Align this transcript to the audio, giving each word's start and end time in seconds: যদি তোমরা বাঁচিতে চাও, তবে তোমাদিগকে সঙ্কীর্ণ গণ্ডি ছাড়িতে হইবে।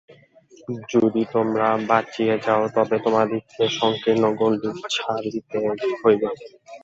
যদি 0.91 1.21
তোমরা 1.33 1.67
বাঁচিতে 1.89 2.35
চাও, 2.45 2.63
তবে 2.75 2.95
তোমাদিগকে 3.05 3.65
সঙ্কীর্ণ 3.79 4.23
গণ্ডি 4.39 4.69
ছাড়িতে 4.93 5.57
হইবে। 5.99 6.27